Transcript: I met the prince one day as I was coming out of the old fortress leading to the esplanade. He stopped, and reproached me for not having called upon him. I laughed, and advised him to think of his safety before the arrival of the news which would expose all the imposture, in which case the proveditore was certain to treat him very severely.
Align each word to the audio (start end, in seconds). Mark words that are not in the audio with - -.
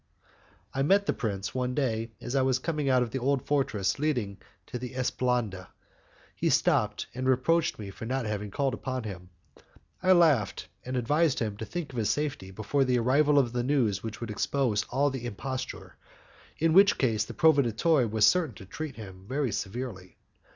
I 0.73 0.81
met 0.81 1.05
the 1.05 1.13
prince 1.13 1.53
one 1.53 1.75
day 1.75 2.09
as 2.19 2.35
I 2.35 2.41
was 2.41 2.57
coming 2.57 2.89
out 2.89 3.03
of 3.03 3.11
the 3.11 3.19
old 3.19 3.45
fortress 3.45 3.99
leading 3.99 4.37
to 4.65 4.79
the 4.79 4.95
esplanade. 4.95 5.67
He 6.35 6.49
stopped, 6.49 7.05
and 7.13 7.29
reproached 7.29 7.77
me 7.77 7.91
for 7.91 8.07
not 8.07 8.25
having 8.25 8.49
called 8.49 8.73
upon 8.73 9.03
him. 9.03 9.29
I 10.01 10.13
laughed, 10.13 10.67
and 10.83 10.97
advised 10.97 11.37
him 11.37 11.55
to 11.57 11.65
think 11.65 11.93
of 11.93 11.99
his 11.99 12.09
safety 12.09 12.49
before 12.49 12.83
the 12.83 12.97
arrival 12.97 13.37
of 13.37 13.53
the 13.53 13.61
news 13.61 14.01
which 14.01 14.19
would 14.19 14.31
expose 14.31 14.85
all 14.85 15.11
the 15.11 15.27
imposture, 15.27 15.97
in 16.57 16.73
which 16.73 16.97
case 16.97 17.23
the 17.23 17.35
proveditore 17.35 18.09
was 18.09 18.25
certain 18.25 18.55
to 18.55 18.65
treat 18.65 18.95
him 18.95 19.25
very 19.29 19.51
severely. 19.51 20.17